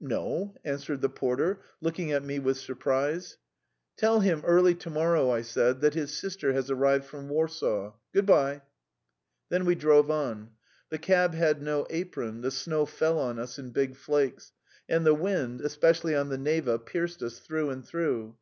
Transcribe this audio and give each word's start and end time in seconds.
"No," 0.00 0.54
answered 0.64 1.02
the 1.02 1.10
porter, 1.10 1.60
looking 1.82 2.10
at 2.10 2.24
me 2.24 2.38
with 2.38 2.56
surprise. 2.56 3.36
"Tell 3.98 4.20
him, 4.20 4.40
early 4.46 4.74
to 4.76 4.88
morrow," 4.88 5.28
I 5.30 5.42
said, 5.42 5.82
"that 5.82 5.92
his 5.92 6.10
sister 6.10 6.54
has 6.54 6.70
arrived 6.70 7.04
from 7.04 7.28
Warsaw. 7.28 7.92
Good 8.14 8.24
bye." 8.24 8.62
Then 9.50 9.66
we 9.66 9.74
drove 9.74 10.10
on. 10.10 10.52
The 10.88 10.96
cab 10.96 11.34
had 11.34 11.60
no 11.60 11.86
apron, 11.90 12.40
the 12.40 12.50
snow 12.50 12.86
fell 12.86 13.18
on 13.18 13.38
us 13.38 13.58
in 13.58 13.72
big 13.72 13.94
flakes, 13.94 14.52
and 14.88 15.04
the 15.04 15.12
wind, 15.12 15.60
especially 15.60 16.14
on 16.16 16.30
the 16.30 16.38
Neva, 16.38 16.78
pierced 16.78 17.22
us 17.22 17.38
through 17.38 17.68
and 17.68 17.84
through. 17.84 18.32